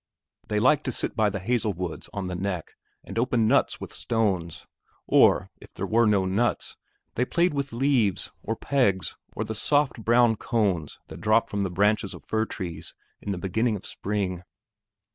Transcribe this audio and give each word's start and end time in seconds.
They 0.47 0.59
liked 0.59 0.85
to 0.85 0.91
sit 0.91 1.15
by 1.15 1.29
the 1.29 1.37
hazelwoods 1.39 2.09
on 2.11 2.25
the 2.25 2.33
"neck" 2.33 2.73
and 3.03 3.19
open 3.19 3.47
nuts 3.47 3.79
with 3.79 3.93
stones; 3.93 4.65
or, 5.05 5.51
if 5.61 5.75
there 5.75 5.85
were 5.85 6.07
no 6.07 6.25
nuts, 6.25 6.75
they 7.13 7.23
played 7.23 7.53
with 7.53 7.71
leaves 7.71 8.31
or 8.41 8.55
pegs 8.55 9.15
or 9.35 9.43
the 9.43 9.53
soft 9.53 10.03
brown 10.03 10.37
cones 10.37 10.97
that 11.09 11.21
drop 11.21 11.51
from 11.51 11.61
the 11.61 11.69
branches 11.69 12.15
of 12.15 12.25
fir 12.25 12.47
trees 12.47 12.95
in 13.21 13.31
the 13.31 13.37
beginning 13.37 13.75
of 13.75 13.85
spring. 13.85 14.41